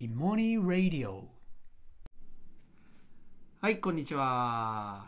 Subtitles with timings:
[0.00, 1.24] イモニーラディオ
[3.60, 5.06] はい、こんにちは。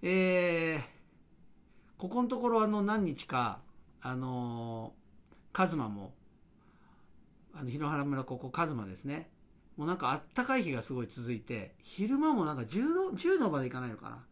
[0.00, 0.80] えー、
[1.98, 3.60] ここのところあの何日か、
[4.00, 4.94] あの、
[5.52, 6.14] カズマも、
[7.52, 9.28] あの、檜原村ここカズマですね。
[9.76, 14.24] もうなんかあったかい日がすごい続いて、昼間もなんか10度、10度までいかないのかな。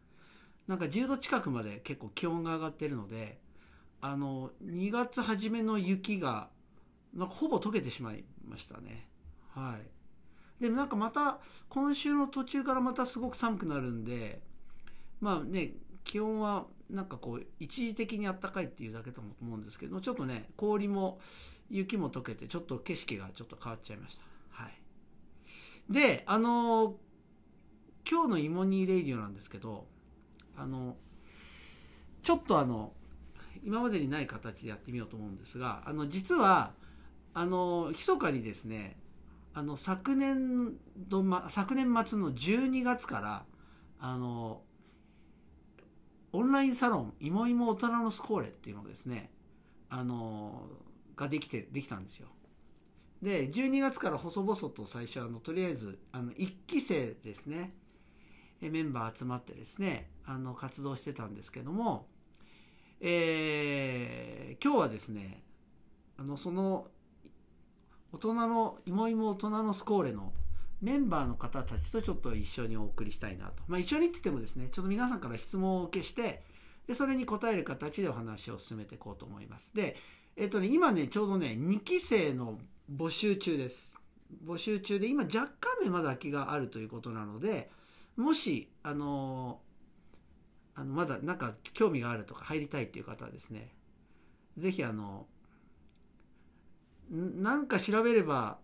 [0.66, 3.38] なんか10度近くまで結構気温が上がってるので、
[4.00, 6.48] あの、2月初めの雪が、
[7.12, 9.11] なんかほぼ溶けてしまいましたね。
[9.54, 9.92] はい。
[10.62, 11.38] でもなんかまた
[11.68, 14.40] 今週の途中からまたすごく寒くなるんで
[15.20, 15.72] まあね
[16.04, 21.18] 気温はなんかこう一時的に暖かいっていうだけと思うんですけどちょっとね氷も
[21.68, 24.22] 雪も溶けてちょっと景色がちょっと変わっちゃいました
[24.62, 24.72] はい
[25.92, 26.94] であの
[28.08, 29.86] 今日の芋煮レイディオなんですけど
[30.56, 30.96] あの
[32.22, 32.92] ちょっとあの
[33.64, 36.72] 今までにない形でやってみようと思うんですがあの実は
[37.34, 38.96] あの密かにですね
[39.54, 43.44] あの昨年度、ま、昨年末の12月から
[43.98, 44.62] あの
[46.32, 49.30] オンラインサロン「いもいも大人のスコーレ」っていうのですね
[49.88, 50.66] あの
[51.16, 52.28] ができてできたんですよ。
[53.20, 57.74] で12月から細々と最初あのとりあえずあの1期生ですね
[58.60, 62.08] メンバー集まってですねあの活動してたんですけども
[63.04, 65.42] えー、今日はですね
[66.16, 66.86] あのその
[68.12, 70.32] 大人の芋芋大人のスコーレの
[70.82, 73.62] メンバーの方たちとちょっと一緒にお送りしたいなと。
[73.68, 76.42] まあ一緒にって言ってもですね、ちょっと皆さんから質問を受けして、
[76.86, 79.70] で、それに答える形でお話を進めていこうと思います。
[79.74, 79.96] で、
[80.36, 82.58] えっとね、今ね、ちょうどね、2期生の
[82.92, 83.98] 募集中です。
[84.44, 87.70] 募集中で、今若干目まだ空きがあるということなので、
[88.16, 89.60] もし、あの
[90.74, 93.72] あのまだなんか興味があるとか入りたいっていう方はですね、
[94.58, 95.26] ぜひあの、
[97.10, 98.58] なんか調べれば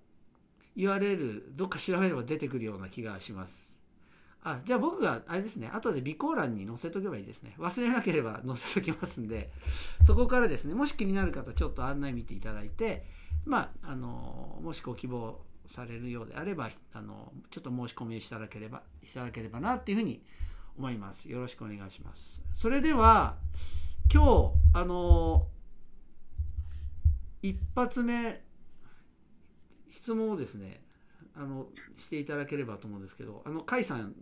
[0.76, 3.78] URL どっか調べれば出てくるような気がします。
[4.42, 5.68] あじゃあ僕があれですね。
[5.72, 7.54] 後で備考欄に載せとけばいいですね。
[7.58, 9.50] 忘れなければ載せときますんで。
[10.06, 10.74] そこからですね。
[10.74, 13.04] もし気になる方ちょっと案内見ていただいて
[13.44, 20.22] まああのもしご希望されるようであればあのちょっと申し込みしただければいただければなっていうふうに
[20.78, 21.28] 思います。
[21.28, 22.42] よろしくお願いします。
[22.54, 23.36] それでは
[24.12, 25.48] 今日あの
[27.42, 28.40] 一発目
[29.88, 30.80] 質問をですね
[31.34, 31.66] あの
[31.96, 34.14] していただければと思うんですけどあの甲斐さん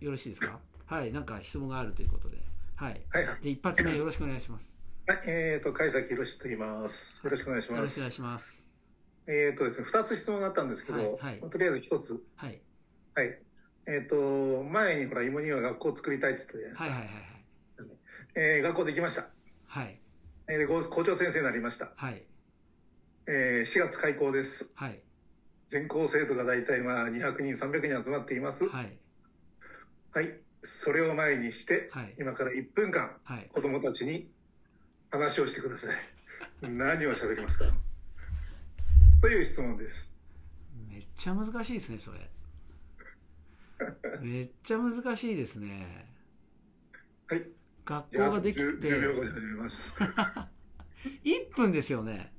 [0.00, 0.58] よろしいですか？
[0.86, 2.36] はいなんか質問があるということで。
[2.76, 4.74] はい、はい、で一発目よろしくお願いします。
[5.06, 7.20] はいえっ、ー、と甲斐崎宏と言います。
[7.22, 7.78] よろしくお願いします。
[7.78, 8.64] よろしくお願いします。
[9.26, 12.22] えっ、ー、とですね二つ質問があったんですけど、はいはい、とりあえず一つ。
[12.36, 12.60] はい。
[13.14, 13.38] はい。
[13.86, 16.84] えっ、ー、と前にほら芋には学校を作りたいって言ったじゃないですか。
[16.84, 17.96] はいはいはいはい、
[18.36, 19.28] えー、学校できました。
[19.66, 20.00] はい
[20.50, 22.22] えー、校長先生になりましたはい
[23.32, 24.72] えー、4月開校です。
[24.74, 24.98] はい。
[25.68, 28.68] 全校生徒が大体まあ200人、300人集まっています。
[28.68, 28.98] はい。
[30.12, 30.40] はい。
[30.62, 34.28] それを前にして、はい、今から1分間、はい、子供たちに
[35.10, 35.96] 話をしてください。
[36.68, 37.66] 何を喋りますか
[39.20, 40.12] という質問です。
[40.88, 42.30] めっちゃ難しいですね、それ。
[44.20, 46.08] めっちゃ難しいですね。
[47.28, 47.46] はい。
[47.90, 48.62] 学校ができて。
[48.62, 49.96] 10, 10秒後に始めます。
[51.24, 52.32] 1分ですよね。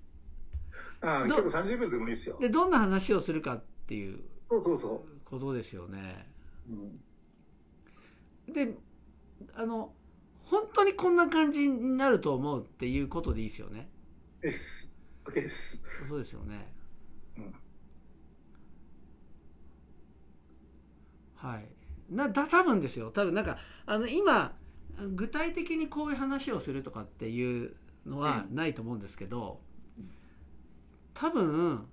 [1.02, 2.38] ああ結構30秒でもいいですよ。
[2.40, 5.30] でどんな話をするかっていうそうそうそう。
[5.30, 6.28] ことですよね、
[6.70, 6.74] う
[8.52, 8.78] ん、で
[9.56, 9.94] あの
[10.44, 13.90] 本当にこんな感じになると思うっていうことでいいですよね。
[14.42, 14.94] です。
[15.26, 15.84] OK です。
[16.08, 16.74] そうですよね、
[17.38, 17.56] うん、
[21.36, 21.68] はい。
[22.10, 23.12] なだ多分ですよ。
[23.12, 24.56] 多分なんかあの今
[25.16, 27.76] 具体的にこういう話をするとかっていう
[28.06, 29.60] のはないと思うんですけど、
[31.14, 31.88] 多分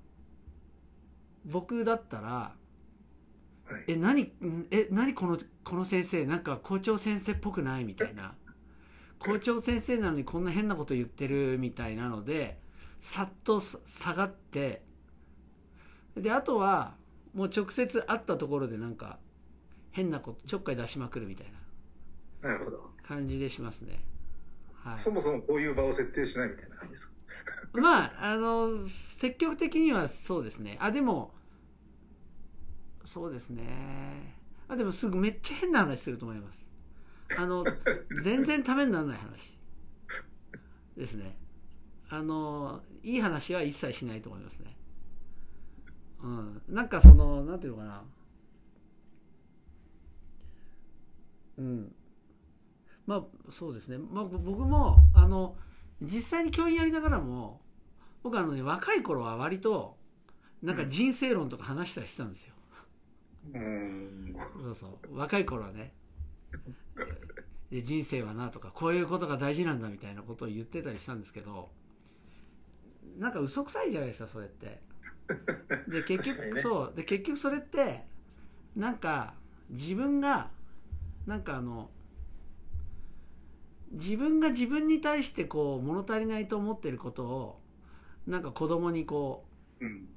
[1.45, 2.55] 僕だったら
[3.67, 4.33] 「はい、え何
[4.71, 8.35] え何このこの先生なんか校長先生っぽくない?」みたいな。
[9.19, 12.61] 校長先生なのにこんな変なこと言ってるみたいなので
[13.01, 14.85] さっと下がって
[16.17, 16.95] であとは
[17.35, 19.19] もう直接会ったところでなんか
[19.91, 21.58] 変なことちょっかい出しまくるみたいな
[22.43, 24.01] なるほど感じでしますね、
[24.73, 27.19] はい、そもそもこういう場を設定しないみたいな感じですか？
[27.81, 30.77] まあ、あの、積極的にはそうですね。
[30.81, 31.35] あ、でも、
[33.05, 34.37] そうですね。
[34.69, 36.67] あ、でもすぐめっちゃ変な話すると思います。
[37.39, 37.65] あの、
[38.23, 39.59] 全然ためにならない話
[40.97, 41.37] ですね。
[42.09, 44.77] あの、いい話は一切しないと思いますね。
[46.23, 46.63] うん。
[46.69, 48.05] なんかその、なんていうのかな。
[51.59, 51.95] うん。
[53.09, 53.97] まあ、そうですね。
[53.99, 55.57] まあ、僕も、あの、
[56.01, 57.61] 実際に教員やりながらも
[58.23, 59.97] 僕あのね若い頃は割と
[60.63, 62.55] なんか人生論とか話したりしたんですよ。
[63.55, 64.37] うん。
[64.63, 65.17] そうそう。
[65.17, 65.93] 若い頃はね。
[67.71, 71.71] で人生はなとか、こういうことが大事なんだみたいなことを言ってたりしたんですけど、
[73.19, 74.81] なんか嘘くさいじゃないですか、それって。
[75.89, 76.93] で、結局、ね、そう。
[76.97, 78.05] で、結局それって、
[78.75, 79.35] なんか、
[79.71, 80.51] 自分が、
[81.27, 81.91] なんかあの、
[83.93, 87.61] 自分が自分に対してこう物足りないと思ってることを
[88.27, 89.47] なんか子供にこ
[89.81, 90.09] う、うん、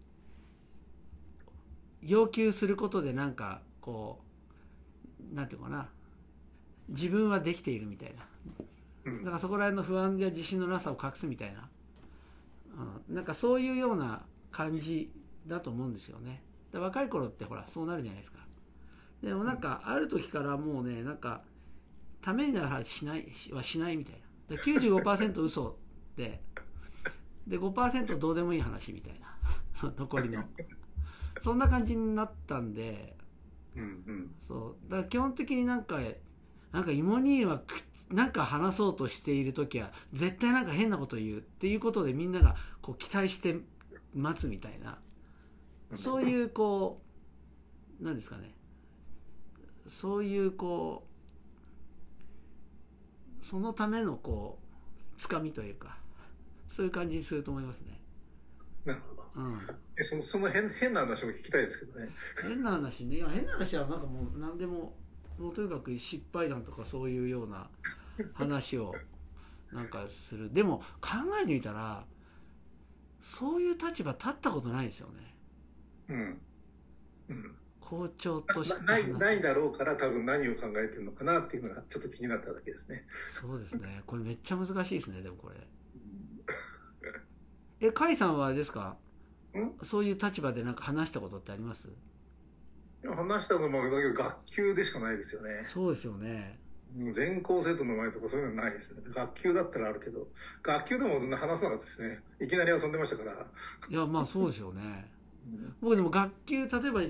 [2.01, 4.21] 要求することでなんかこ
[5.31, 5.89] うなんていうかな。
[6.89, 8.25] 自分はできているみたいな、
[9.19, 11.69] だからそこら辺の不安や自信のなさを隠すみたいな、
[13.07, 15.09] うん、なんかそういうような感じ
[15.47, 16.43] だと思うんですよね。
[16.73, 18.39] 若い頃ってほらそうなるじゃないですか。
[19.23, 21.43] でもなんかある時からもうねなんか
[22.21, 24.15] ためになる話しないはしないみたい
[24.49, 24.55] な。
[24.55, 25.77] で95%嘘
[26.15, 26.41] で
[27.47, 29.91] で5%どうでもいい話みたいな。
[29.97, 30.43] 残りの。
[31.41, 33.17] そんな感じになったんで、
[33.75, 34.89] うんうん、そう。
[34.89, 35.99] だから基本的になんか
[36.71, 37.63] なんか芋兄は
[38.09, 43.59] なんか話そうとしている時は絶対なんか変なこと言うっていうことでみんながこう期待して
[44.13, 44.99] 待つみたいな。
[45.95, 47.01] そういうこ
[47.99, 48.55] うなんですかね。
[49.87, 51.10] そういうこう
[53.41, 55.97] そのためのこうつかみというか
[56.69, 57.99] そういう感じにすると思いますね。
[58.85, 59.23] なるほど。
[59.35, 59.61] うん、
[59.97, 62.09] えそのその変変な話も聞きたいですけどね。
[62.41, 63.17] 変な話ね。
[63.17, 64.93] いや変な話はなんかもう何でも
[65.37, 67.69] もうとにかく失敗談とかそういうような
[68.33, 68.95] 話を
[69.71, 70.53] なんかする。
[70.53, 71.09] でも考
[71.41, 72.05] えてみたら
[73.21, 75.35] そういう立場立ったことないですよね。
[76.09, 76.41] うん。
[77.29, 77.55] うん。
[77.91, 83.03] 校長としてないないだろうから多分何を考えてるのかなっていうのがちょっと気になっただけですね。
[83.29, 84.01] そうですね。
[84.07, 85.21] これめっちゃ難しいですね。
[85.21, 85.55] でもこれ。
[87.87, 88.97] え、甲斐さんはあれですか？
[89.83, 91.89] そういう立場でなんか話したことってあります？
[93.03, 95.63] 話したのもだけど学級でしかないですよね。
[95.65, 96.59] そうですよね。
[97.11, 99.01] 全校生徒の前とかそういうのないですね。
[99.13, 100.27] 学級だったらあるけど、
[100.63, 102.19] 学級でも話さなかったですね。
[102.39, 103.47] いきなり遊んでましたから。
[103.89, 105.11] いや、まあそうですよね。
[105.81, 107.01] 僕でも学級、例えば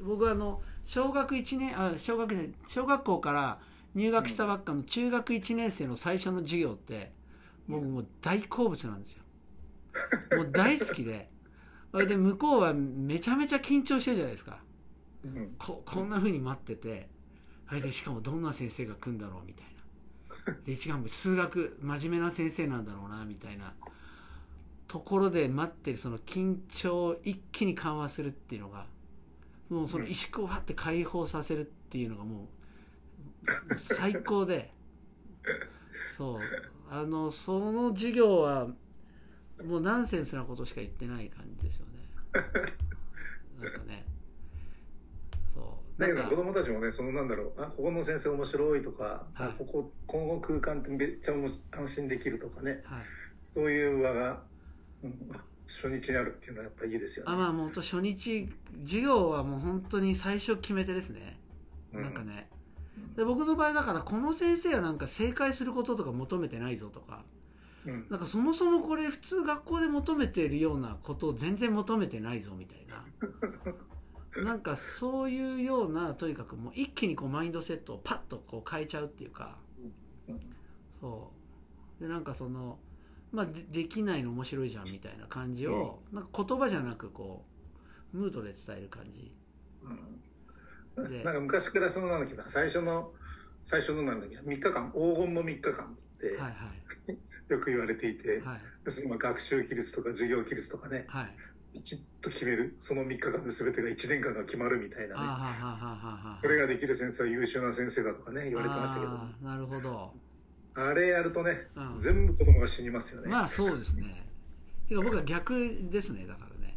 [0.00, 3.60] 僕はあの、小学1年、あ、小学年、小学校から
[3.94, 7.12] 入学したばっかの中学1年生の最初の授業って、
[7.68, 9.22] 僕もう大好物なんですよ。
[10.36, 11.30] もう大好きで。
[11.92, 14.58] それで向こうはめちゃめちゃ緊張してるじゃないですか。
[15.58, 17.08] ここんな風に待ってて、
[17.66, 19.66] あれでしかもどんな先生が来るんだろうみたい
[20.46, 20.60] な。
[20.64, 23.74] で、しかも数学、真面目な先生なんだろうな、みたいな。
[24.86, 28.86] ところで待ってるその緊張を一気に緩和するっていうのが、
[29.68, 32.48] もうその萎縮をはって解放させるっていうのがも
[33.72, 34.72] う、最高で、
[36.16, 36.40] そう。
[36.88, 38.68] あの、その授業は
[39.64, 41.92] もうナンセンスなことしか言ってない感じですよね。
[43.60, 44.04] なんかね。
[45.54, 46.00] そう。
[46.00, 52.82] だけど子供たちもね、そのなんだろう、あ、ここの先生面白いとか、はい、あ、ここ、今後空間ってめっちゃ安心できるとかね。
[52.84, 53.02] はい、
[53.54, 54.42] そういう場が、
[55.02, 55.30] うん、
[55.66, 57.32] 初日にあるっていうのはやっぱりいいですよね。
[57.32, 58.48] あ、まあもう初日、
[58.84, 61.38] 授業はもう本当に最初決めてですね。
[61.92, 62.48] なんかね。
[63.16, 67.24] で僕の場合だからこの先生はなんか正解することとか求めてないぞとか、
[68.08, 73.04] なんかそもそもこれ普通学校で求めているようなことを全然求めてないぞみたいな。
[74.44, 79.56] なんかそういうようなとにかくもう一気にこうマインドセットをパッとこう変えちゃうっていうか。
[81.00, 81.32] そ
[81.98, 82.02] う。
[82.02, 82.78] でなんかその
[83.36, 87.44] まあでできないの面白いじゃんみたいな感じを、なんか言葉じゃなくこ
[88.14, 89.30] うムードで伝える感じ、
[90.96, 93.12] うん、なんか昔からそのなんだっけ最初の
[93.62, 96.48] 最初のなんだっけ3日間黄金の3日間っつって、はいは
[97.08, 97.18] い。
[97.52, 101.28] よく言われていて、はい、要するに学習規律とか授業規律とかね、は
[101.74, 106.40] い、ちっと決めるその3日間で全てが1年間が決まるみたいなね。
[106.42, 109.12] それができる先生は優秀な先生だとかね言われてましたけど。
[109.42, 110.14] なるほど
[110.76, 113.28] あれやるとね、うん、全部子供が死にますよね。
[113.28, 114.24] まあそうですね。
[114.88, 116.76] てか僕は逆ですねだからね、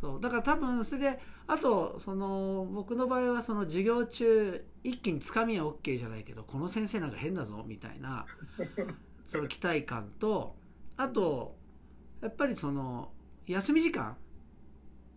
[0.00, 0.20] そう。
[0.20, 8.24] だから多分それであとその僕の場合はその授業中一気につかみは OK じゃないけどこの先生なんか変だぞみたいな
[9.26, 10.54] その期待感と
[10.96, 11.56] あと
[12.20, 13.10] やっぱりその
[13.46, 14.16] 休み時間、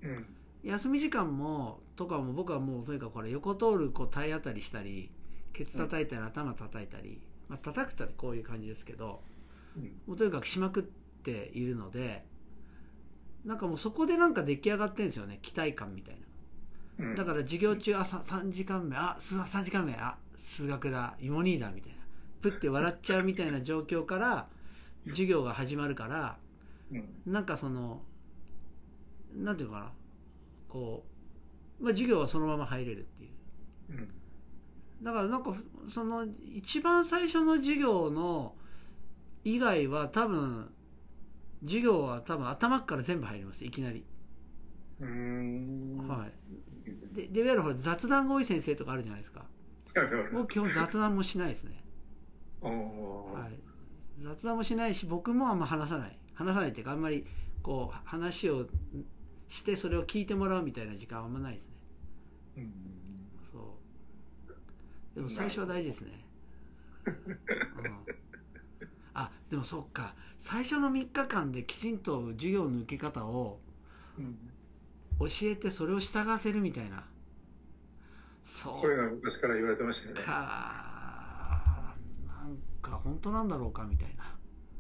[0.02, 0.26] うん、
[0.64, 5.12] 休み時間もとかも僕はもうとにかくこれ横通るこう体当たりしたり
[5.54, 9.22] ケツ叩いたり頭叩いたり、まあ叩くってこういう感じですけど、
[9.78, 12.24] うん、もうとにかくしまくっているので
[13.46, 16.18] なんかもうそこでなんか出来上がってるんですよね期待感みたい
[16.98, 21.96] な、うん、だから授業中あ 3, 3時間目あ3時間目あ数学だ芋兄だみたいな。
[22.46, 24.48] プって笑っちゃうみたいな状況から
[25.08, 26.38] 授業が始まるから、
[27.26, 28.02] なんかその
[29.36, 29.92] なんていうかな
[30.70, 31.04] こ
[31.80, 33.32] う、まあ、授業はそのまま入れるっていう、
[33.90, 34.10] うん、
[35.02, 35.54] だからなんか
[35.90, 38.56] その一番最初の授業の
[39.44, 40.70] 以外は多分
[41.64, 44.06] 授業は多分頭から全部入りますいきなり。
[45.00, 47.16] はい。
[47.16, 49.46] ででいわゆる雑談が多い先生とかあるじゃないですか。
[50.34, 51.84] 僕基本雑談もしないですね。
[52.62, 56.18] はい、雑談もしないし僕もあんま話さない。
[56.34, 57.26] 話さないっていうかあんまり
[57.62, 58.68] こう話を
[59.48, 61.72] してそれを聞いてもらうみたいな時間はあんまないですね、
[62.58, 62.74] うん、
[65.16, 66.12] でも最初は大事ですね、
[67.06, 67.16] うん、
[69.14, 70.14] あでもそっか。
[70.38, 73.60] 最初の3日間できちんと授業の受け方を
[75.20, 77.06] 教えてそれを従わせるみたいな。
[78.44, 80.22] そうそういうのは昔から言われてましたよね。
[80.22, 81.96] か。
[82.82, 84.35] か本当なんだろうかみたいな。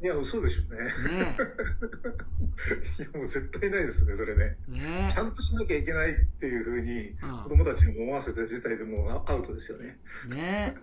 [0.05, 0.83] いや、嘘でしょうね。
[1.17, 1.35] ね
[2.99, 4.55] いや、もう絶対ないですね、それね。
[4.67, 9.99] ねちゃんとしなきゃいけないっていうふうに、子供たちに思わせた事態でもうアウトですよね。
[10.29, 10.75] ね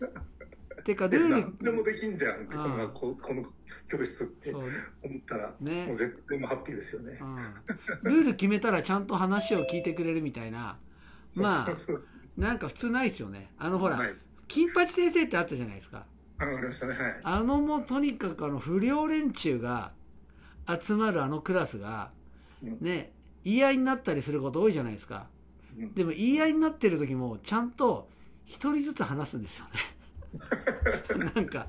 [0.84, 3.44] てかルール何でもできんじゃんこのここの
[3.88, 4.66] 教室って思っ
[5.28, 7.20] たら、ね、もう絶対もハッピーですよね、
[8.02, 10.78] うん、ルール決めたらちゃんと話を聞いてくれるみたいな。
[11.36, 11.74] まあ
[12.36, 13.52] なんか普通ないですよね。
[13.58, 14.14] あのほら、はい、
[14.48, 16.06] 金八先生ってあったじゃないですか
[17.22, 19.92] あ、のもうとにかくあの不良連中が
[20.80, 22.10] 集まるあのクラスが、
[22.62, 23.12] ね、
[23.44, 25.26] 言い合いになったりすること多いじゃないですか。
[25.94, 28.08] でも言い合いになってる時もちゃんと
[28.44, 29.70] 一人ずつ話すんですよね。
[31.34, 31.68] なんか、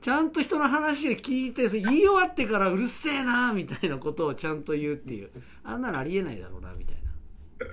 [0.00, 5.30] ちゃんと人の話を聞いて、言い終わってからうるせえなみたいなことをちゃんと言うっていう。
[5.64, 7.66] あんなのありえないだろうな、みたいな。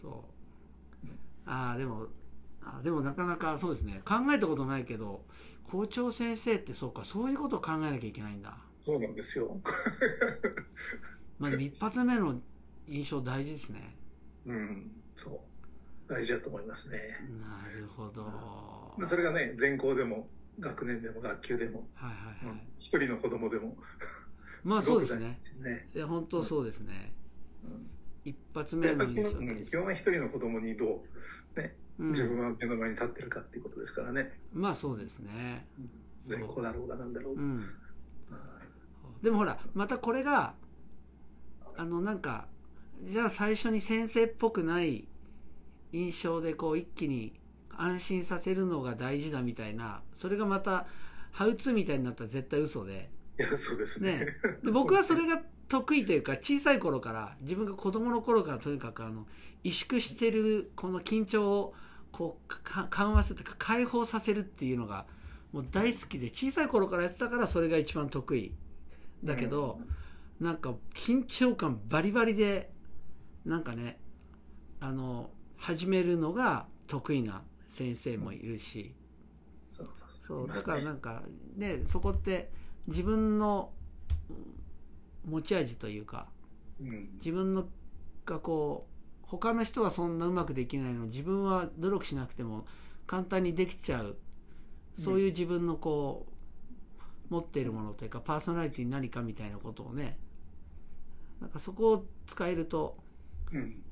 [0.00, 0.24] そ
[1.06, 1.10] う。
[1.46, 2.06] ああ、でも、
[2.78, 4.02] あでもなかなかそうですね。
[4.04, 5.24] 考えたことないけど
[5.70, 8.56] 校長先生ってそうかそういうことを考えなきゃいけないんだ。
[8.84, 9.56] そうなんですよ。
[11.38, 12.40] まあ一発目の
[12.88, 13.96] 印象大事ですね。
[14.46, 16.12] うんそう。
[16.12, 16.98] 大事だと思いますね。
[17.40, 18.22] なるほど、
[18.98, 20.26] まあ、それがね全校でも
[20.58, 23.76] 学年でも学級でもはいはいはい、一、人の子供でも。
[24.64, 25.40] まあそうですね。
[25.60, 27.12] ねいや本当そうですね、
[27.64, 27.86] うん、
[28.24, 29.30] 一発目の印象
[29.64, 31.02] 基本は一人の子供にど
[31.56, 31.76] うね
[32.08, 34.32] 自分は目の前に立ってるかっていうことですからね。
[34.52, 35.66] まあそうですね。
[36.26, 37.42] 善行だろうがなんだろうが。
[37.42, 37.64] うん、
[39.22, 40.54] でもほら、またこれが、
[41.76, 42.46] あのなんか、
[43.04, 45.08] じゃあ最初に先生っぽくない
[45.92, 47.38] 印象でこう一気に
[47.76, 50.86] 安心させるのが大事だみたいな、それがまた、
[51.32, 53.10] ハウツーみたいになったら絶対嘘で。
[53.38, 54.18] いや、そうですね。
[54.18, 54.26] ね
[54.64, 59.26] で僕はそれが得意というか、小さい頃から、自分が子供の頃からとにかくあの、
[59.64, 61.74] 萎縮してるこの緊張を
[62.12, 62.54] こう
[62.90, 65.06] 緩和するとか解放させるっていうのが
[65.52, 68.54] もう大好きで小さい頃からやってたからそれが一番得意
[69.24, 69.80] だけど、
[70.40, 72.70] うん、なんか緊張感バリバリで
[73.44, 73.98] なんかね
[74.80, 78.94] あの始めるのが得意な先生もいるし、
[79.78, 79.88] うん、
[80.26, 81.22] そうだからなんか
[81.56, 82.50] ねそこって
[82.86, 83.70] 自分の
[85.28, 86.28] 持ち味というか、
[86.80, 87.66] うん、自分の
[88.24, 88.89] がこう
[89.30, 91.06] 他の人はそんなうまくできないの。
[91.06, 92.66] 自分は努力しなくても
[93.06, 94.16] 簡単にできちゃう。
[94.94, 96.26] そういう自分のこ
[97.30, 100.18] う、持っているものというかパーソナリティ何かみたいなことをね。
[101.40, 102.98] なんかそこを使えると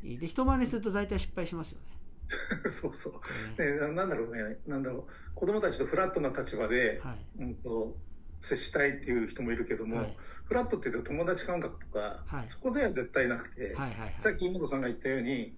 [0.02, 1.87] いい、で人真似すると大体失敗しますよね。
[2.71, 3.62] そうそう。
[3.62, 7.97] ね、なんだろうね、なんだろう、子供たちとフラットな立場で、はい、うんと、
[8.40, 15.54] 接したいっていう人もいるけども、はい、フラットっていうと友達感覚とか、はい、そこでは絶対なくて、はいはいはい、さっき妹さんが言ったように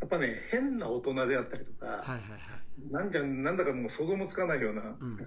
[0.00, 5.18] やっぱね変な大人であったりとか、はいはいはい、なんじゃなんだかもう想像もつかないような、うん、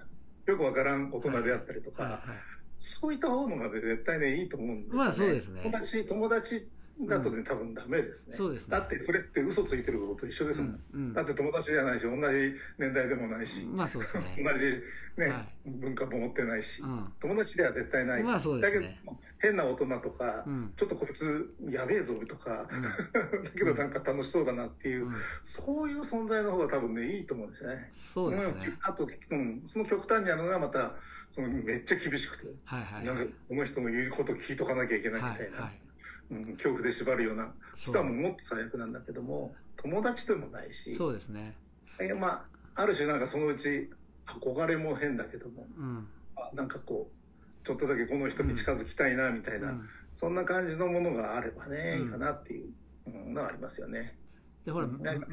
[0.46, 2.38] よくわからん大人であったりとか、はいはいはい、
[2.76, 4.96] そういった方のが絶対ねいいと思うんですね。
[4.96, 5.62] まあね。
[5.64, 6.68] 友達友達
[7.00, 8.36] だとね、多分ダメですね。
[8.36, 10.80] そうです、ね、だってそれって嘘ついてることと一緒ですもん。
[10.94, 14.36] うんうん、だって友達じゃないし、同じ年代でもないし、まあそうですね。
[14.42, 14.82] 同じ
[15.18, 18.22] ね、はい、文化も持ってないし、うん、友達では絶対ない。
[18.22, 18.86] まあそうですね。
[18.86, 22.66] だけど、変な大人とか、うん、ちょっとこいつやべえぞとか、
[23.44, 25.08] だけどなんか楽しそうだなっていう、
[25.42, 27.92] そういう存在の方が多分ね、いいと思うんですよね。
[27.94, 28.74] そうですね。
[28.80, 30.94] あと、うん、その極端にあるのがまた、
[31.28, 35.56] そのめっちゃ厳しくて、はいはい、はい、なんかこの人の言うこと聞いとかなきゃいけないみたいな。
[35.58, 35.85] はいはい
[36.30, 37.52] うん、恐怖で縛るような。
[37.76, 40.96] しかももっと最悪なんだけども友達でもないし。
[40.96, 41.54] そうですね。
[42.00, 43.90] えまあある種なんかそのうち
[44.26, 54.18] 憧れも変だけども、うん、あなんかこうちょっとだけこの人に近づきたいなみたいな、うん、そんな感じのものがあればね、うん、いいかなっていうのはありますよね。
[54.64, 54.88] でほら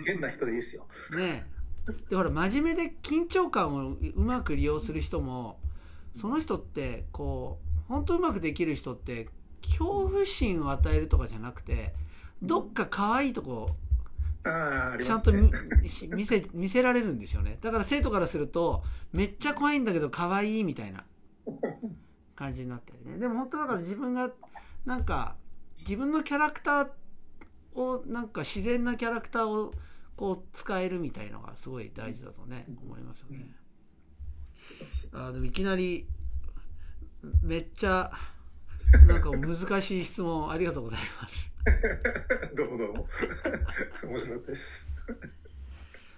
[0.05, 0.87] 変な人でいいですよ。
[1.17, 1.45] ね
[2.09, 5.59] でほら真面目で緊張感をうまく利用する人も
[6.15, 9.27] その人ってこう本当うまくできる人って
[9.63, 11.93] 恐怖心を与えるとかじゃなくて
[12.41, 13.75] どっか可愛いとこ
[14.43, 17.57] ちゃんと見せ見せられるんですよね。
[17.61, 21.05] だから生徒からするとめっちゃ怖いんだけど可愛いみたいな
[22.35, 23.17] 感じになったりね。
[23.17, 24.31] でも本当だから自分が
[24.85, 25.37] なんか
[25.79, 26.89] 自分のキャラクター
[27.75, 29.73] をなんか自然なキャラクターを
[30.17, 33.55] こう使えるみたいのがすごい大事だとね思いますよね。
[35.13, 36.05] あでもいきなり
[37.41, 38.11] めっちゃ
[39.07, 41.51] なんか難しい質問ありがとうございます。
[42.55, 43.07] どうもどうも。
[44.05, 44.91] 面白かったです。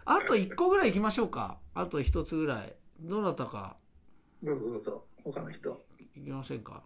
[0.06, 1.60] あと1個ぐらい行きましょうか。
[1.74, 2.76] あと1つぐらい。
[3.00, 3.78] どなたか。
[4.44, 5.08] どうぞどうぞ。
[5.24, 5.86] 他の人。
[6.16, 6.84] いきませんか。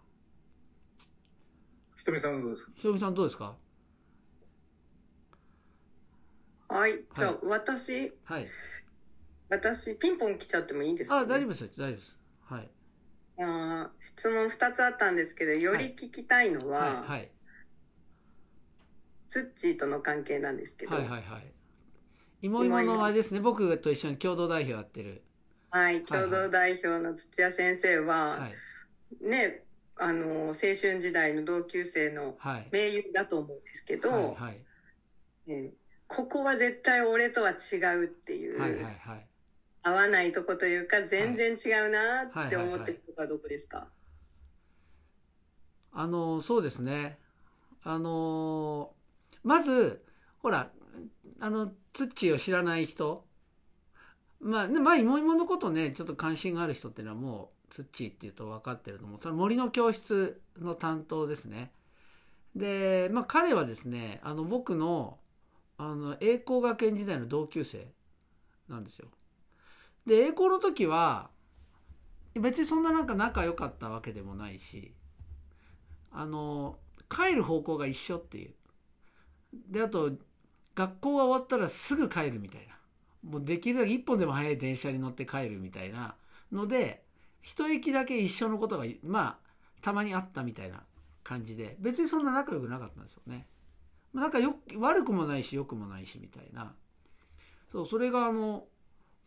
[1.98, 2.72] ひとみさんどうですか？
[2.76, 3.58] ひとみさんどうですか？
[6.70, 7.04] はい。
[7.16, 8.14] じゃあ、私。
[8.24, 8.48] はい。
[9.50, 11.64] 私、ピンポン来ちゃってもいいですか、ね、あ、大丈夫です。
[11.66, 12.18] 大丈夫です。
[12.46, 12.70] はい。
[13.42, 17.08] あ質問2つあったんですけど、より聞きたいのは、はい、はい。
[17.08, 17.32] はい
[19.30, 20.96] ツッチーとの関係なんですけど。
[20.96, 21.52] はいはいはい。
[22.42, 25.24] 芋芋のあれですね、僕と一緒に共同代表やってる。
[25.70, 28.50] はい、共同代表の土屋先生は、は
[29.22, 29.64] い、ね、
[29.98, 32.38] あの、青春時代の同級生の
[32.72, 35.74] 盟友だと思うんですけど、はいはい、ね、
[36.08, 39.28] ここは絶対俺とは違うっていう、はいはいはい、
[39.84, 43.88] 合わないとこというか、全然違うなって思ってるとこはどこですか、
[45.92, 47.18] あの、そうですね。
[47.84, 48.94] あの
[49.44, 50.04] まず、
[50.42, 50.70] ほら、
[51.40, 53.26] あの、ツッチーを知らない人、
[54.42, 59.20] まあ、ね、まあ、芋芋のことね、ちょっと関心がある人っていうのはもう、ツッチーっていうと分かってると思う。
[59.22, 61.72] その森の教室の担当ですね。
[62.56, 65.20] で、まあ、彼はですね、あの、僕の、
[65.78, 67.88] あの、栄光学園時代の同級生
[68.68, 69.08] なんですよ。
[70.06, 71.30] で、栄光の時は、
[72.36, 74.94] 別にそんななんか仲良かったわけでもないし、
[76.12, 76.78] あの、
[77.10, 78.54] 帰る方向が一緒っていう。
[79.54, 80.12] で、あと、
[80.76, 82.78] 学校が終わったらすぐ帰るみたいな。
[83.24, 86.16] もうできるだけ一本でも早い電車に乗って帰るみたいな
[86.52, 87.04] ので、
[87.42, 89.50] 一駅だけ一緒のことが、まあ、
[89.82, 90.84] たまにあったみたいな
[91.24, 93.48] 感じで、別にそんな仲良くなかったんですよね。
[94.14, 96.74] なんかよ、悪くもないし、良くもないし、みたいな。
[97.72, 98.66] そう、それがあの、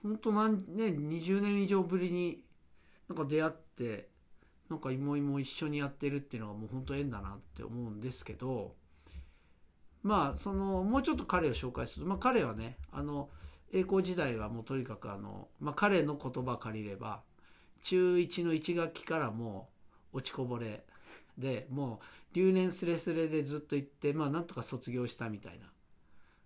[0.03, 2.43] 本当何、ね、20年以上ぶりに
[3.09, 4.09] なんか出会って、
[4.69, 8.75] なんか芋芋一緒にやってるっていうのがもう本当縁だなって思うんですけど、
[10.03, 13.29] まあそのもうちょっと彼を紹介すると、まあ、彼はねあの
[13.73, 17.23] 栄光時代はもうとにかくあの、まあ、彼の言葉借りれば
[17.83, 19.69] 中1の1学期からも
[20.13, 20.85] う落ちこぼれ
[21.39, 22.01] でも
[22.33, 25.67] う留年すれすれでずっと行ってまあなんとか卒業したみたいな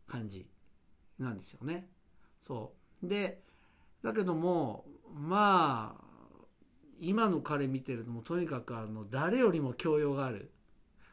[0.07, 0.47] 感じ
[1.19, 1.89] なんですよね。
[2.43, 3.41] そうで
[4.07, 6.05] だけどもまあ
[7.01, 10.53] 今の彼見てるともとにかくあの誰よりも教養がある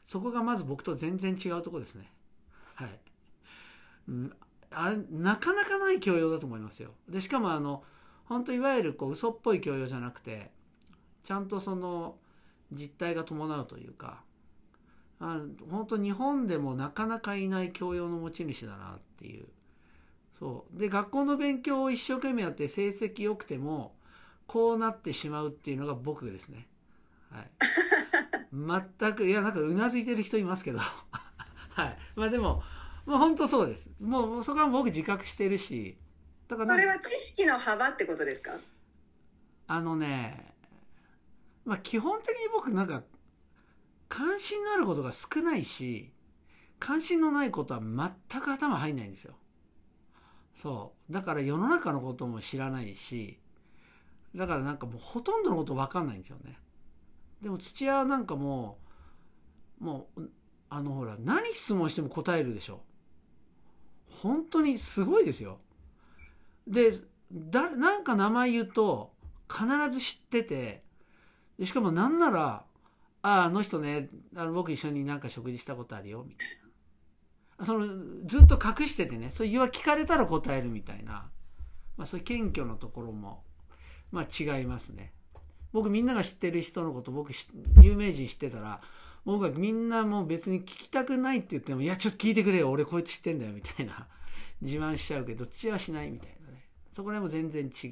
[0.05, 2.11] そこがまず僕と全然違うとこですね。
[2.75, 2.99] はい。
[4.09, 4.33] うん、
[4.69, 6.91] あなかなかない教養だと思いますよ。
[7.09, 7.83] で、しかもあの、
[8.25, 10.51] 本当いわゆるこう嘘っぽい教養じゃなくて、
[11.23, 12.17] ちゃんとその
[12.71, 14.21] 実態が伴うというか、
[15.19, 19.47] あ本当日本でもなかなかいない教養の持ち主だなっていう。
[20.37, 20.79] そう。
[20.79, 23.95] で、学校の勉強を一生懸命やって成績良くても、
[24.47, 26.67] こうなってしまうっていうのが僕ですね。
[27.31, 27.51] はい。
[29.01, 30.79] 全く、いや、なんかうなずいてる人いますけど。
[31.69, 31.97] はい。
[32.15, 32.63] まあでも、
[33.05, 33.89] まあ本当そうです。
[33.99, 35.97] もうそこは僕自覚してるし。
[36.47, 38.57] だからそれは知識の幅ってことですか？
[39.67, 40.53] あのね、
[41.65, 43.03] まあ基本的に僕なんか
[44.09, 46.11] 関心のあることが少ないし、
[46.79, 49.35] 関心のないことは全く頭入んないんですよ。
[50.61, 51.13] そう。
[51.13, 53.39] だから世の中のことも知らないし、
[54.35, 56.57] だからなんかもうほとんどのこと分かんないんですよね。
[57.41, 58.77] でも土屋なんかも
[59.81, 60.29] う、もう
[60.69, 62.81] あのほら何質問しても答えるでしょ
[64.07, 65.59] 本当にすごいですよ
[66.67, 66.91] で
[67.31, 69.11] だなんか名前言うと
[69.47, 70.83] 必ず知ってて
[71.61, 72.65] しかもなんなら
[73.21, 76.53] 「あああの人ねあの僕一緒になんか食事したことあるよ」みたいな
[77.65, 77.87] その
[78.25, 81.29] ずっと隠しててねそういう聞かれたら答えるみたいな、
[81.97, 83.43] まあ、そういう謙虚なところも、
[84.11, 85.13] まあ、違いますね
[85.71, 87.31] 僕みんなが知ってる人のこと僕
[87.81, 88.81] 有名人知ってたら
[89.25, 94.07] 僕はみんなもう別に聞きたくないって言っても、いや、ちょっと聞いてくれよ、俺こいつ知ってんだよ、みたいな
[94.61, 96.65] 自慢しちゃうけど、どっちはしないみたいなね。
[96.93, 97.91] そこでも全然違う。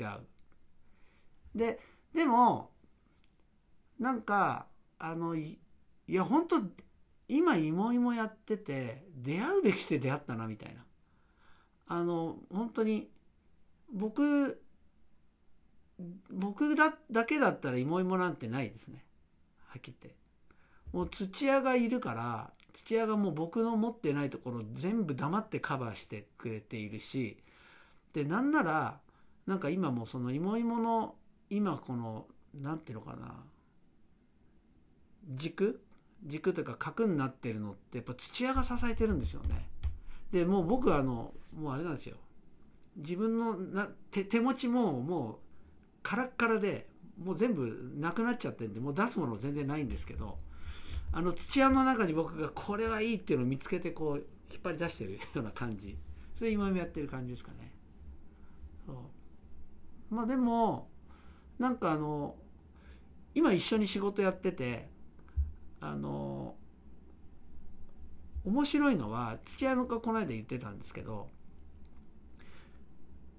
[1.56, 1.80] で、
[2.14, 2.72] でも、
[4.00, 4.68] なんか、
[5.00, 5.58] あの、い
[6.08, 6.62] や、本当
[7.36, 10.84] 今、芋芋やってて、出会うべきして出会ったな、みたいな。
[11.88, 13.10] あの、本当に、
[13.94, 14.62] 僕、
[16.30, 19.06] 僕だだけだったら芋芋なんてないですね。
[19.68, 20.22] はっきり言って。
[20.92, 27.38] もう土屋がいるから土屋がもう僕の持ってないところ全部黙ってカバーしてくれているし
[28.14, 29.00] でなんなら
[29.48, 31.16] なんか今もその芋芋の
[31.50, 33.36] 今この何ていうのかな
[35.30, 35.82] 軸
[36.26, 39.68] 軸というか核になってるのってやっぱ土屋が支えてるんですよね。
[40.32, 42.18] でもう僕はあのもうあれなんですよ。
[42.98, 45.36] 自分のな手手持ちももう
[46.04, 46.88] カラッカラで
[47.22, 50.38] もう全部なくなっちゃってるんでもう出すもの全然ないんですけど
[51.12, 55.98] あの土屋の中に僕がこれはいいっていうのを見つけてこう引っ張り出してるような感じ。
[56.38, 57.72] それ今もやってる感じですかね。
[58.86, 60.16] そう。
[60.16, 60.90] まあでも
[61.60, 62.36] なんかあの
[63.36, 64.90] 今一緒に仕事やってて
[65.82, 66.56] あの
[68.46, 71.28] 面白いのは土屋のがこの間言ってたんですけど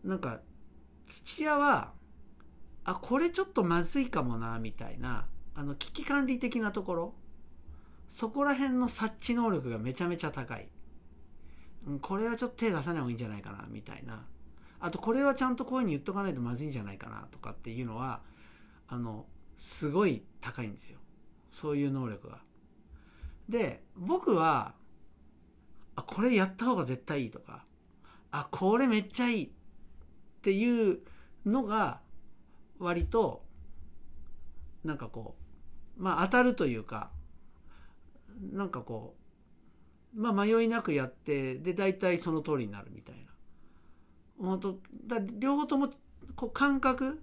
[0.04, 0.40] なんか
[1.06, 1.92] 土屋は
[2.84, 7.14] あこれちょっとまずいかもなみたいなあの危機管理的なところ
[8.08, 10.68] そこら辺の察知能力がめちゃめちゃ高い、
[11.86, 14.26] うん、これはちょっと手出さない方がいいんじゃないかなみたいな。
[14.80, 18.20] あとこれはちゃんとこういうふうに言っとかないとまずいんじゃないかなとかっていうのは
[18.88, 19.26] あの
[19.56, 20.98] すごい高いんですよ。
[21.52, 22.40] そういう能力が。
[23.48, 24.74] で僕は
[25.94, 27.64] あこれやった方が絶対いいとか
[28.30, 29.48] あこれめっちゃいいっ
[30.40, 31.00] ていう
[31.44, 32.00] のが
[32.78, 33.44] 割と
[34.84, 35.36] なんかこ
[35.98, 37.10] うまあ当たるというか
[38.40, 39.14] なんかこ
[40.16, 43.32] うまあ迷いなくやってで大体その通りになるみたいな。
[44.40, 45.90] 本当だ両方とも
[46.34, 47.22] こう感覚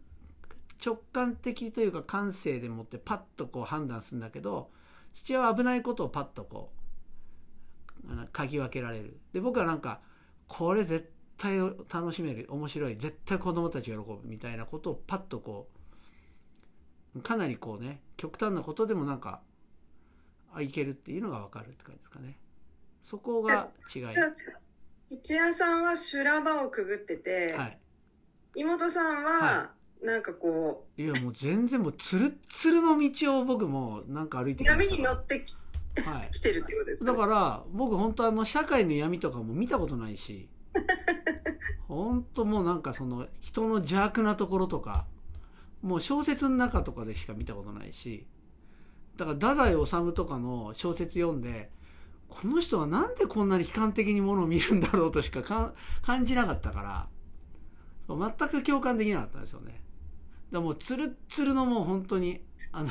[0.84, 4.70] 直感的というか感性でもってパッとこう判断するんだけど
[5.14, 6.72] 父親は危ないことをパッとこ
[8.06, 9.20] う嗅ぎ分けられる。
[9.34, 10.02] で僕はなんか
[10.48, 15.70] これ絶対楽しめる面白い絶対子供たちが喜ぶみたいなことをパッとこ
[17.16, 19.42] うかなりこうね極端なことでもなんか
[20.54, 22.38] あいけるっていうのが分かるって感じですかね。
[23.04, 24.04] そこが違い。
[25.12, 27.80] 一夜さんは修羅場をくぐってて、はい、
[28.56, 31.02] 妹さんは、はい、なんかこう。
[31.02, 34.96] いやもう全然もうつるつるの道を僕もなんか歩いてきました。
[34.96, 40.48] に乗ってき,、はい、来てるってことですか、ね、だから僕本当あの社会の闇とかも見たことないし。
[41.88, 45.08] 本当もうなんかその人の邪悪なところとか
[45.82, 48.28] もう小説の中とかでしか見たことないし。
[49.18, 51.70] だから太宰治とかの小説読んで
[52.30, 57.08] この人はなんでこんなに悲観的にものを見るんだろうとしか感じなかったから
[58.08, 59.82] 全く共感できなかったんですよね。
[60.52, 62.90] だもうツルツルのもう本当にあの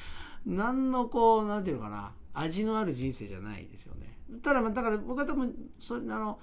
[0.46, 4.18] 何のこうなんていうのかな味のある人生じゃないですよね。
[4.42, 6.40] ただだから僕は多分それあの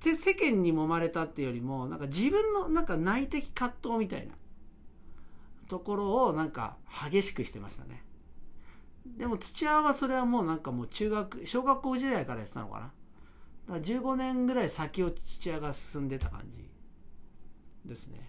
[0.00, 4.34] 世間に揉まれたっていうよりもなんか自分のなんか内的葛藤みたいな
[5.68, 6.76] ところをなんか
[7.10, 8.04] 激しくしてましたね。
[9.06, 12.80] でも土屋はそれはもうなんかもう中学小学校時代からやってたのかな。
[12.80, 12.92] だか
[13.78, 16.68] ら15年ぐらい先を土屋が進んでた感じ
[17.88, 18.28] ですね。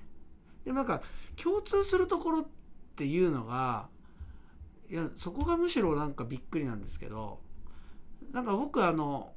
[0.65, 1.02] でもなんか
[1.41, 2.45] 共通するところっ
[2.95, 3.88] ていうのが
[4.89, 7.39] いやそこがむしろなんかびっくりなんですけど
[8.32, 9.34] なんか僕あの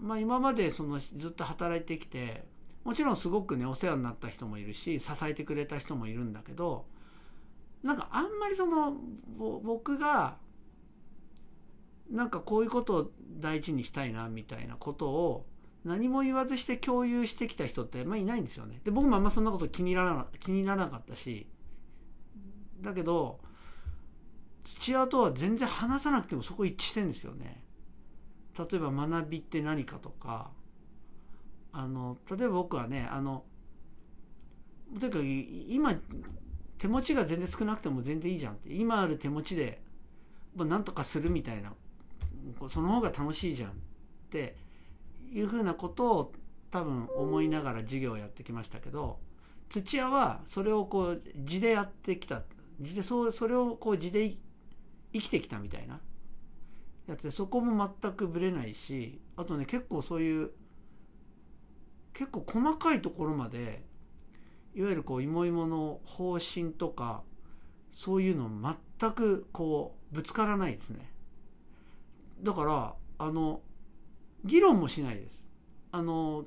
[0.00, 2.44] まあ、今までそのずっと働いてきて
[2.84, 6.86] もちろんすごくねお世話になった人もいるし支えてくれた人もいるんだけど
[7.82, 8.94] なんかあんまりその
[9.38, 10.36] 僕が
[12.10, 15.46] なんかこういうことを大事にしたいなみたいなことを
[15.84, 18.80] 何も言わずして共有してきた人ってあんまいないんですよね。
[18.84, 21.46] で僕もあんまそんなこと気にならな気にならなかったし
[22.80, 23.40] だけど
[24.64, 27.62] 土屋とは全然話さなくてもそこ一致してんですよね。
[28.58, 30.50] 例えば学びって何かとか
[31.72, 33.44] あの例えば僕はねあの
[34.98, 35.94] というか今
[36.78, 39.80] 手持ちが全然少なくても全然いいじゃんって今ある手持ちで
[40.56, 41.72] なんとかするみたいな
[42.68, 43.74] その方が楽しいじゃんっ
[44.30, 44.56] て
[45.30, 46.32] いうふうなことを
[46.70, 49.18] 多分思いながら授業をやってきましたけど
[49.68, 52.42] 土屋はそれをこう字でやってきた。
[52.80, 54.34] 字でそうそれをこう字で
[55.12, 56.00] 生きてきたみたいな。
[57.06, 60.50] やつでそこも全くぶれないしあとね結構そういう
[62.12, 63.82] 結構細かいところまで
[64.74, 67.22] いわゆるこう芋芋の方針とか
[67.90, 68.48] そういうの
[68.98, 71.10] 全くこうぶつからないですね。
[72.42, 73.60] だからあの
[74.44, 75.46] 議論もしないです。
[75.92, 76.46] あの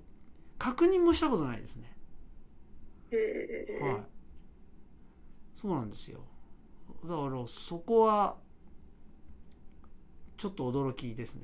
[0.57, 1.95] 確認もしたことないですね。
[3.81, 4.03] はい。
[5.55, 6.21] そうなんですよ。
[7.03, 8.37] だからそこは
[10.37, 11.43] ちょっと驚きですね。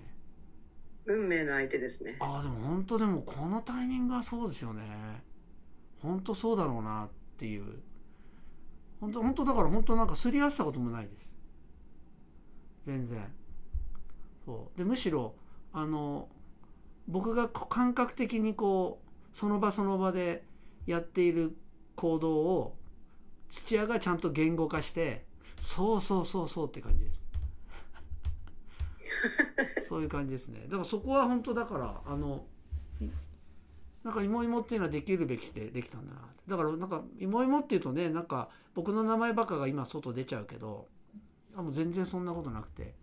[1.06, 2.18] 運命の相手ですね。
[2.20, 4.84] ああでも本当でもこのタイミングはそうですよね。
[6.02, 7.82] 本当そうだろうなっていう。
[9.00, 11.34] 本当本当だから本当なんかすり合わせたこともないです。
[12.84, 13.26] 全然。
[14.46, 14.78] そう。
[14.78, 15.36] でむしろ
[15.74, 16.30] あの
[17.10, 20.44] 僕が感覚的にこうその場その場で
[20.86, 21.58] やっている
[21.96, 22.76] 行動を
[23.50, 25.26] 土屋がちゃんと言語化して
[25.60, 27.24] そうそうそうそうって感じです。
[29.90, 30.62] そういう感じですね。
[30.66, 32.46] だからそこは本当だからあの
[34.04, 40.88] なんか芋芋っていうのはできるべきでできたんだなだからなんか芋芋っていうとねなんか僕の名前ばっかが今外出ちゃうけど
[41.56, 42.94] あもう全然そんなことなくて。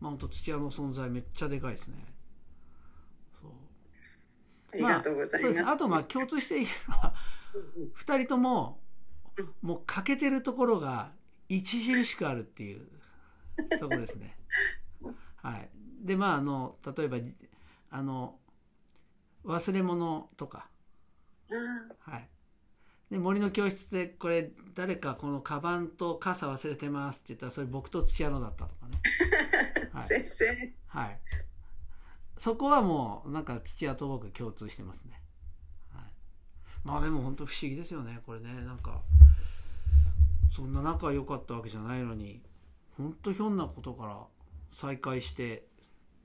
[0.00, 1.96] まあ本当土屋の存在めっちゃでかいですね
[4.72, 7.14] ありがとうございます、まあ、あとまあ共通しているのは
[8.04, 8.80] 2人とも
[9.62, 11.12] もう欠けてるところが
[11.50, 12.86] 著しくあるっていう
[13.78, 14.36] ところですね。
[15.36, 15.70] はい、
[16.02, 17.16] でまああの例えば
[17.90, 18.38] あの
[19.44, 20.68] 忘れ物とか、
[22.00, 22.28] はい、
[23.10, 29.00] で森の教室でこれ誰かこのカバンと傘忘れてますって言ったらそれ僕と土屋のだったとかね、
[29.92, 30.74] はい、先生。
[30.86, 31.20] はい
[32.40, 35.20] そこはもうなんか土屋と僕共通してますね、
[35.92, 36.04] はい、
[36.84, 38.18] まあでも本当不思議ですよね。
[38.24, 38.48] これね。
[38.64, 39.02] なんか
[40.50, 42.40] そんな仲良かったわけじゃないのに
[42.96, 44.16] 本当ひょんなことから
[44.72, 45.66] 再会して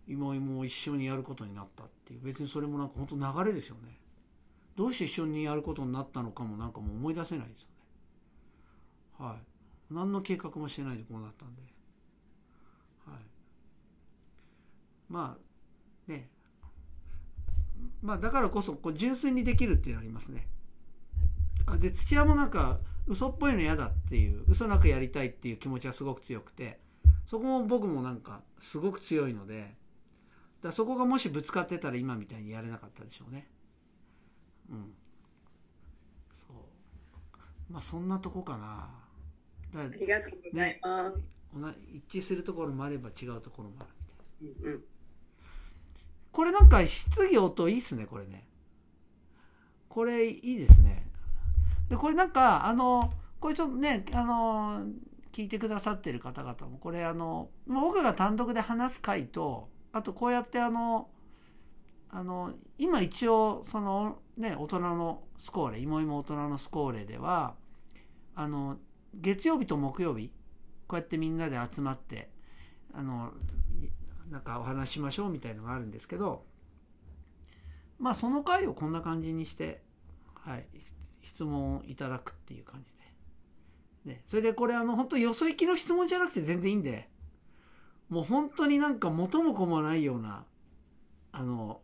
[0.08, 2.22] 今も一緒にやることになったっていう。
[2.24, 4.00] 別にそれもなんか本当流れですよね。
[4.78, 7.70] どうして一緒にやることになったのかもなんかもう思い出せないですよ
[9.20, 9.26] ね。
[9.28, 9.94] はい。
[9.94, 11.62] 何の計画もしてないでこうなったんで。
[13.06, 13.20] はい。
[15.10, 15.45] まあ
[16.08, 16.30] ね。
[18.02, 20.48] まあだからこそこう純粋にできるっていうのありますね。
[21.66, 26.80] あで土屋もなんか嘘っぽいの嫌だっていう嘘なくやりたいっていう気持ちはすごく強くて
[27.26, 29.76] そこも僕もなんかすごく強いので
[30.62, 33.48] だそこがもしぶつかってたら今みたいにやれなかったでしょうね。
[34.70, 34.94] うん。
[36.34, 37.74] そう。
[37.74, 38.90] まあそんなとこかな。
[39.76, 41.18] だありがとうございます、
[41.58, 43.90] ね、一致するところもあれば違うところもある
[44.42, 44.84] みたいな、うんうん、
[46.36, 48.46] これなんか質疑応答いいっすねこれね。
[49.88, 51.08] これいいですね。
[51.90, 54.84] でこれなんかあのこれちょっとねあの
[55.32, 61.08] 聞いてくださってる方々もこれあの僕が単独で話す回とあとこうやってあの
[62.10, 67.54] あの今一応そのね大人のスコーレ芋芋大人のスコーレでは
[68.36, 68.76] あの
[69.14, 70.32] 月曜日と木曜日
[70.88, 72.28] こうやってみんなで集まって
[72.94, 73.32] あの
[74.30, 76.44] なんかお話しましょうみたいのがあるんですけど
[78.00, 79.82] まあその回をこんな感じにして
[80.34, 80.66] はい
[81.22, 82.96] 質問いただくっていう感じで。
[84.06, 87.10] ね、それでこれあの本当よそ行きの質問じゃなくて全然いいんで
[88.08, 90.46] もう本当になんか元も子もないような
[91.32, 91.82] あの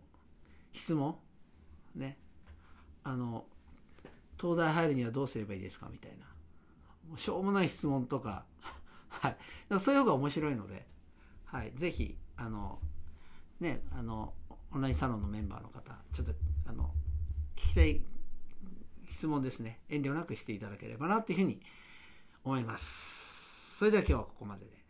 [0.71, 1.15] 質問
[1.95, 2.17] ね。
[3.03, 3.45] あの
[4.39, 6.25] 東大入るにはどうすればいいですかみたいな。
[7.09, 8.45] もうしょうもない質問とか。
[9.09, 9.37] はい。
[9.79, 10.85] そういう方が面白いので、
[11.45, 12.79] はい、ぜひあの
[13.59, 14.33] ねあの
[14.73, 16.33] オンラインサロンのメンバーの方ちょっと
[16.67, 16.91] あの
[17.55, 18.01] 聞きたい
[19.09, 21.59] 質問ですね遠慮なくしていただければなっていうふうに
[22.43, 23.77] 思います。
[23.77, 24.80] それでは今日はここまでで。